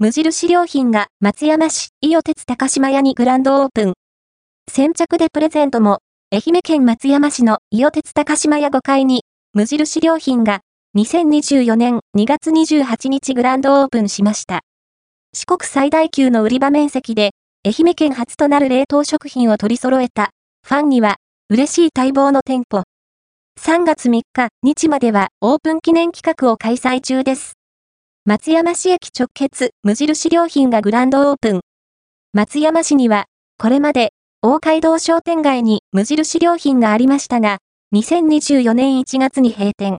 [0.00, 3.94] 無印良品が松山市伊予鉄高島屋にグランドオープン。
[4.70, 5.98] 先着でプレゼントも、
[6.32, 9.24] 愛媛県松山市の伊予鉄高島屋5階に、
[9.54, 10.60] 無印良品が
[10.96, 14.60] 2024年2月28日グランドオープンしました。
[15.34, 17.32] 四国最大級の売り場面積で、
[17.66, 20.30] 愛媛県初となる冷凍食品を取り揃えた、
[20.64, 21.16] ファンには、
[21.48, 22.84] 嬉しい待望の店舗。
[23.60, 27.57] 3月3日、日まではオープン記念企画を開催中です。
[28.28, 31.60] 松山市駅直結無印良品がグランドオープン。
[32.34, 33.24] 松山市には、
[33.56, 34.12] これまで、
[34.42, 37.56] 大街道商店街に無印良品がありましたが、
[37.94, 39.86] 2024年1月に閉店。